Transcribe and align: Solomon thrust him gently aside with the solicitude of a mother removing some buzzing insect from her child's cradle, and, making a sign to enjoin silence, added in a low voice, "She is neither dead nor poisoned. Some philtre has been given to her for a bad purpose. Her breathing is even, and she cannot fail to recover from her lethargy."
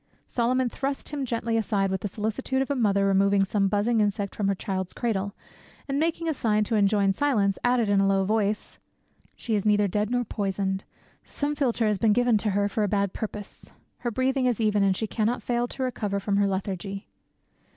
Solomon 0.27 0.67
thrust 0.67 1.09
him 1.09 1.25
gently 1.25 1.57
aside 1.57 1.91
with 1.91 2.01
the 2.01 2.07
solicitude 2.07 2.63
of 2.63 2.71
a 2.71 2.75
mother 2.75 3.05
removing 3.05 3.45
some 3.45 3.67
buzzing 3.67 4.01
insect 4.01 4.33
from 4.33 4.47
her 4.47 4.55
child's 4.55 4.93
cradle, 4.93 5.35
and, 5.87 5.99
making 5.99 6.27
a 6.27 6.33
sign 6.33 6.63
to 6.63 6.75
enjoin 6.75 7.13
silence, 7.13 7.59
added 7.63 7.87
in 7.87 8.01
a 8.01 8.07
low 8.07 8.23
voice, 8.25 8.79
"She 9.35 9.53
is 9.53 9.63
neither 9.63 9.87
dead 9.87 10.09
nor 10.09 10.23
poisoned. 10.23 10.85
Some 11.23 11.53
philtre 11.53 11.85
has 11.85 11.99
been 11.99 12.13
given 12.13 12.39
to 12.39 12.49
her 12.57 12.67
for 12.67 12.83
a 12.83 12.87
bad 12.87 13.13
purpose. 13.13 13.71
Her 13.99 14.09
breathing 14.09 14.47
is 14.47 14.59
even, 14.59 14.81
and 14.81 14.97
she 14.97 15.05
cannot 15.05 15.43
fail 15.43 15.67
to 15.67 15.83
recover 15.83 16.19
from 16.19 16.37
her 16.37 16.47
lethargy." 16.47 17.07